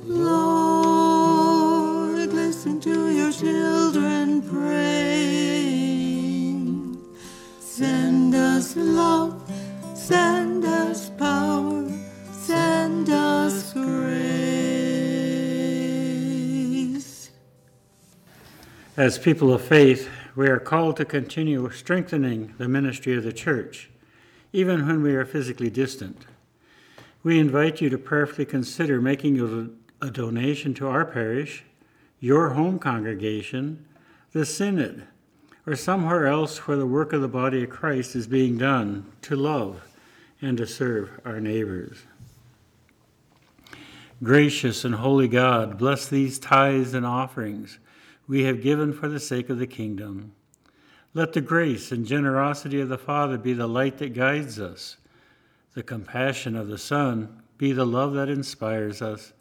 [0.06, 4.68] Lord, listen to your children praying.
[7.60, 9.42] Send us love,
[9.96, 10.41] send
[19.02, 23.90] As people of faith, we are called to continue strengthening the ministry of the church,
[24.54, 26.28] even when we are physically distant.
[27.24, 31.64] We invite you to prayerfully consider making a, a donation to our parish,
[32.20, 33.88] your home congregation,
[34.34, 35.08] the synod,
[35.66, 39.36] or somewhere else where the work of the body of Christ is being done to
[39.36, 39.82] love
[40.44, 41.98] and to serve our neighbors.
[44.22, 47.80] Gracious and holy God, bless these tithes and offerings
[48.32, 50.32] we have given for the sake of the kingdom.
[51.14, 54.96] Let the grace and generosity of the Father be the light that guides us,
[55.74, 59.34] the compassion of the Son be the love that inspires us,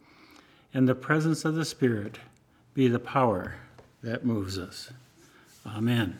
[0.73, 2.17] and the presence of the Spirit
[2.73, 3.55] be the power
[4.03, 4.91] that moves us.
[5.65, 6.19] Amen.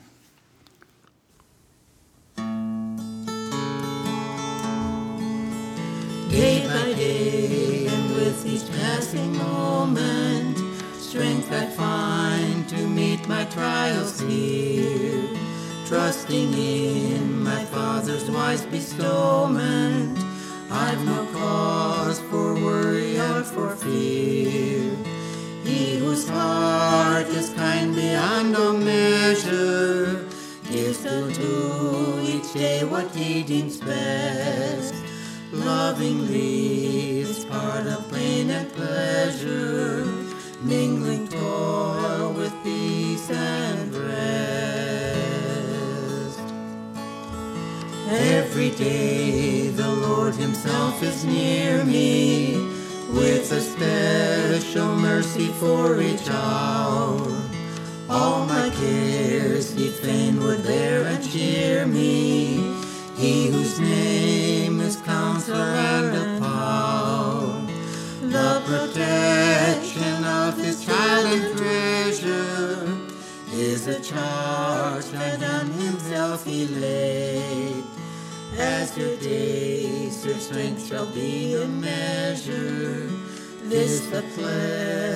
[6.30, 10.41] Day by day, and with each passing moment,
[11.12, 15.28] strength I find to meet my trials here.
[15.86, 20.18] Trusting in my Father's wise bestowment,
[20.72, 24.95] I've no cause for worry or for fear.
[25.66, 30.26] He whose heart is kind beyond all measure
[30.72, 34.95] gives to each day what he deems best.
[35.51, 40.01] Lovingly is part of pain and pleasure,
[40.64, 44.12] mingling toil with peace and rest.
[48.07, 52.55] Every day the Lord Himself is near me,
[53.09, 57.31] with a special mercy for each hour.
[80.92, 83.08] Shall be a measure.
[83.64, 85.11] This the pledge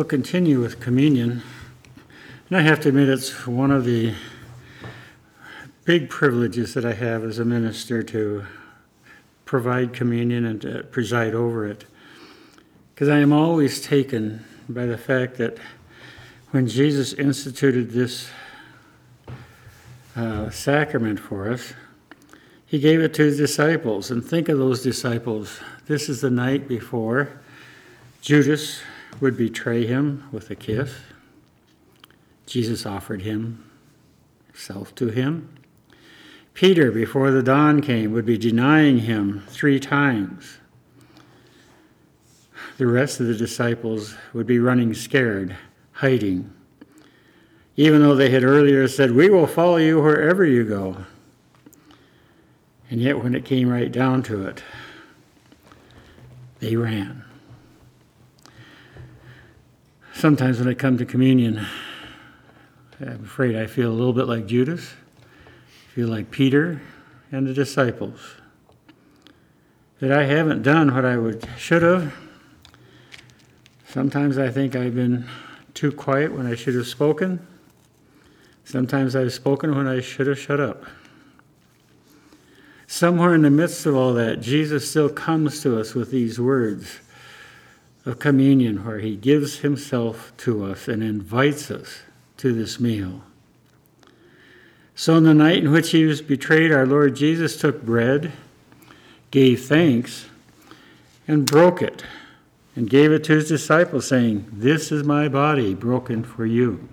[0.00, 1.42] We'll continue with communion.
[2.48, 4.14] And I have to admit, it's one of the
[5.84, 8.46] big privileges that I have as a minister to
[9.44, 11.84] provide communion and to preside over it.
[12.94, 15.58] Because I am always taken by the fact that
[16.52, 18.30] when Jesus instituted this
[20.16, 21.74] uh, sacrament for us,
[22.64, 24.10] he gave it to his disciples.
[24.10, 25.60] And think of those disciples.
[25.88, 27.38] This is the night before
[28.22, 28.80] Judas
[29.20, 30.94] would betray him with a kiss.
[32.46, 35.54] Jesus offered himself to him.
[36.54, 40.58] Peter, before the dawn came, would be denying him three times.
[42.76, 45.56] The rest of the disciples would be running scared,
[45.92, 46.52] hiding,
[47.76, 50.96] even though they had earlier said, We will follow you wherever you go.
[52.90, 54.62] And yet, when it came right down to it,
[56.58, 57.24] they ran.
[60.20, 61.66] Sometimes when I come to communion,
[63.00, 64.92] I'm afraid I feel a little bit like Judas,
[65.56, 66.82] I feel like Peter
[67.32, 68.20] and the disciples.
[69.98, 72.12] That I haven't done what I would should have.
[73.88, 75.24] Sometimes I think I've been
[75.72, 77.40] too quiet when I should have spoken.
[78.64, 80.84] Sometimes I've spoken when I should have shut up.
[82.86, 87.00] Somewhere in the midst of all that, Jesus still comes to us with these words
[88.04, 92.00] of communion where he gives himself to us and invites us
[92.38, 93.22] to this meal.
[94.94, 98.32] So, on the night in which he was betrayed, our Lord Jesus took bread,
[99.30, 100.26] gave thanks,
[101.26, 102.04] and broke it,
[102.76, 106.88] and gave it to his disciples, saying, This is my body broken for you.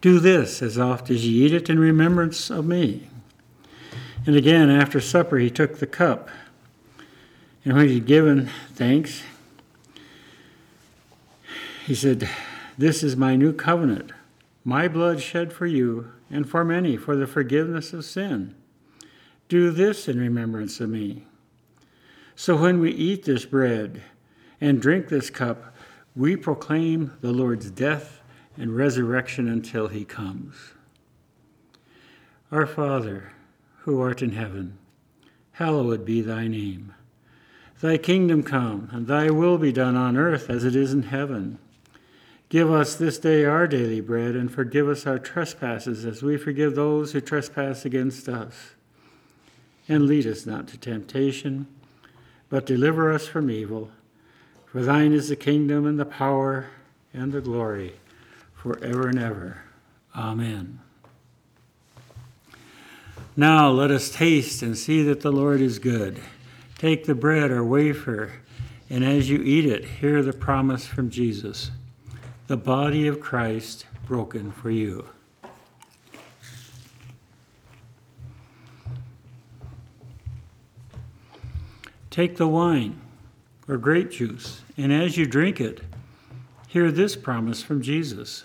[0.00, 3.08] Do this as oft as ye eat it in remembrance of me.
[4.26, 6.28] And again, after supper, he took the cup.
[7.64, 9.22] And when he had given thanks,
[11.88, 12.28] he said,
[12.76, 14.12] This is my new covenant,
[14.62, 18.54] my blood shed for you and for many for the forgiveness of sin.
[19.48, 21.24] Do this in remembrance of me.
[22.36, 24.02] So when we eat this bread
[24.60, 25.74] and drink this cup,
[26.14, 28.20] we proclaim the Lord's death
[28.58, 30.74] and resurrection until he comes.
[32.52, 33.32] Our Father,
[33.78, 34.76] who art in heaven,
[35.52, 36.92] hallowed be thy name.
[37.80, 41.58] Thy kingdom come, and thy will be done on earth as it is in heaven.
[42.48, 46.74] Give us this day our daily bread, and forgive us our trespasses as we forgive
[46.74, 48.70] those who trespass against us.
[49.86, 51.66] And lead us not to temptation,
[52.48, 53.90] but deliver us from evil.
[54.64, 56.68] For thine is the kingdom, and the power,
[57.12, 57.94] and the glory,
[58.54, 59.62] forever and ever.
[60.16, 60.80] Amen.
[63.36, 66.20] Now let us taste and see that the Lord is good.
[66.78, 68.32] Take the bread or wafer,
[68.88, 71.72] and as you eat it, hear the promise from Jesus
[72.48, 75.06] the body of Christ broken for you.
[82.08, 82.98] Take the wine
[83.68, 85.82] or grape juice, and as you drink it,
[86.68, 88.44] hear this promise from Jesus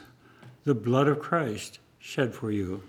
[0.66, 2.84] the blood of Christ shed for you.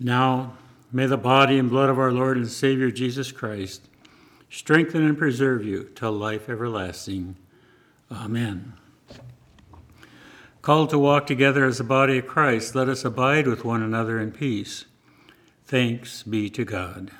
[0.00, 0.54] Now,
[0.94, 3.88] May the body and blood of our Lord and Savior Jesus Christ
[4.50, 7.36] strengthen and preserve you till life everlasting.
[8.10, 8.74] Amen.
[10.60, 14.20] Called to walk together as the body of Christ, let us abide with one another
[14.20, 14.84] in peace.
[15.64, 17.10] Thanks be to God.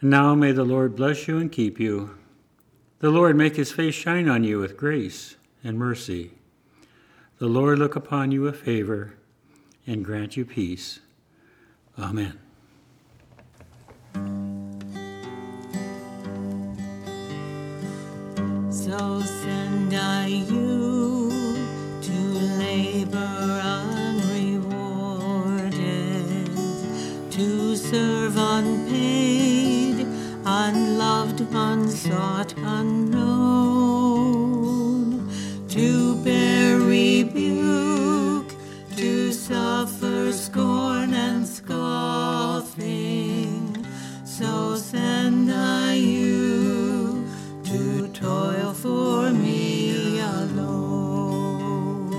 [0.00, 2.16] And now may the Lord bless you and keep you.
[3.00, 6.30] The Lord make his face shine on you with grace and mercy.
[7.38, 9.12] The Lord look upon you with favor
[9.86, 11.00] and grant you peace.
[11.96, 12.38] Amen.
[18.70, 21.30] So send I you
[22.02, 22.12] to
[22.58, 24.60] labor unrewarded,
[27.30, 30.06] to serve unpaid,
[30.44, 33.13] unloved, unsought, unknown,
[44.94, 47.26] send I you
[47.64, 52.12] to toil for me alone?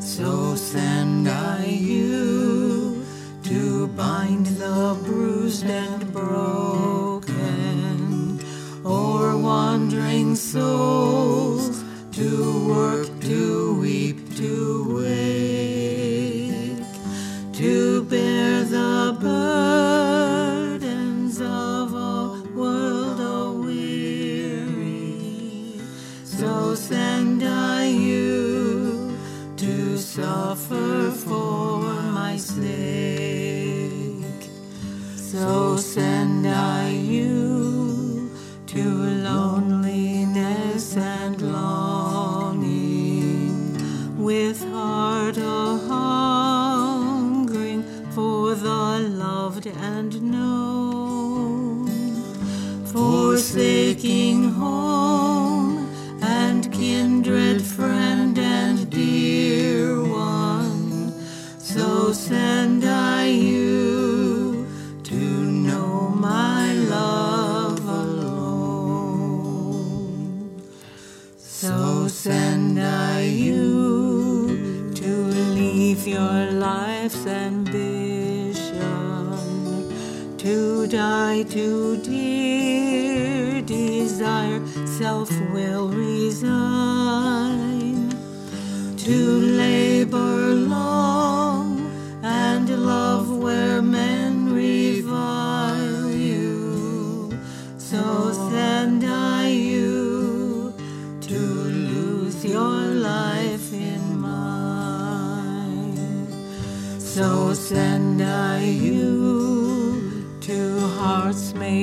[0.00, 3.02] So send I you
[3.44, 7.30] to bind the bruised and broken
[8.84, 10.97] or wandering soul.
[53.38, 55.07] forsaking home.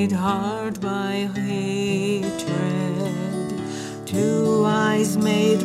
[0.05, 2.31] made hard by hatred,
[4.05, 5.63] two eyes made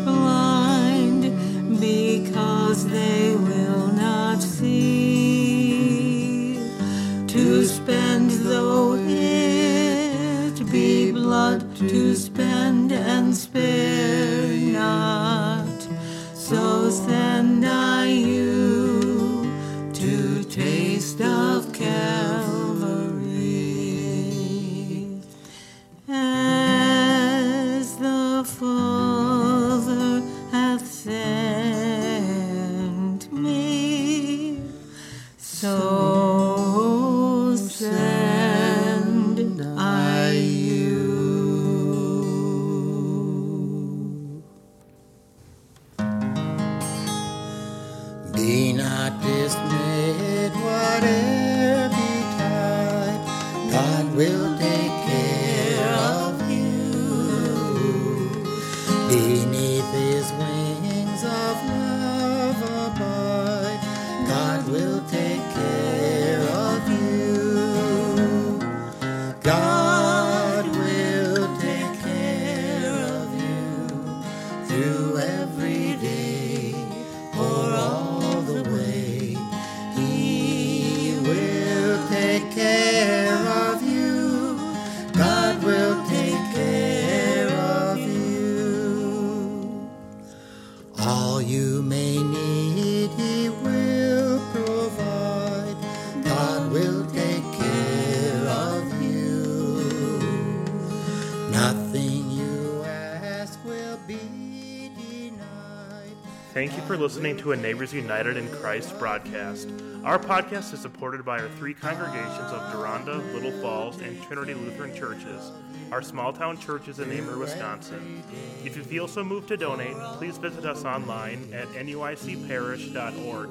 [107.11, 109.69] listening to a Neighbors United in Christ broadcast.
[110.05, 114.95] Our podcast is supported by our three congregations of Deronda, Little Falls, and Trinity Lutheran
[114.95, 115.51] Churches.
[115.91, 118.23] Our small town churches in Amery, Wisconsin.
[118.65, 123.51] If you feel so moved to donate, please visit us online at nuicparish.org.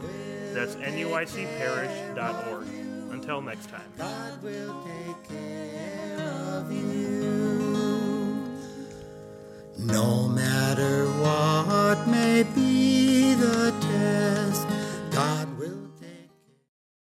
[0.53, 2.67] That's nuicparish.org.
[3.11, 3.91] Until next time.
[9.77, 12.78] No matter what may be.